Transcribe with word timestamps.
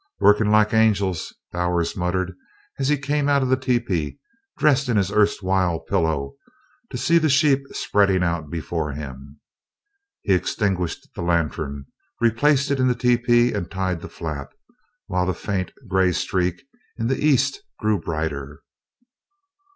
"Workin' 0.19 0.49
like 0.49 0.73
angels," 0.73 1.31
Bowers 1.51 1.95
muttered 1.95 2.35
as 2.79 2.87
he 2.87 2.97
came 2.97 3.29
out 3.29 3.43
of 3.43 3.49
the 3.49 3.55
tepee 3.55 4.17
dressed 4.57 4.89
in 4.89 4.97
his 4.97 5.11
erstwhile 5.11 5.79
pillow, 5.79 6.37
to 6.89 6.97
see 6.97 7.19
the 7.19 7.29
sheep 7.29 7.59
spreading 7.71 8.23
out 8.23 8.49
before 8.49 8.93
him. 8.93 9.39
He 10.23 10.33
extinguished 10.33 11.07
the 11.13 11.21
lantern, 11.21 11.85
replaced 12.19 12.71
it 12.71 12.79
in 12.79 12.87
the 12.87 12.95
tepee, 12.95 13.53
and 13.53 13.69
tied 13.69 14.01
the 14.01 14.09
flap, 14.09 14.55
while 15.05 15.27
the 15.27 15.35
faint, 15.35 15.71
gray 15.87 16.13
streak 16.13 16.63
in 16.97 17.05
the 17.05 17.23
east 17.23 17.61
grew 17.77 17.99
brighter. 18.01 18.63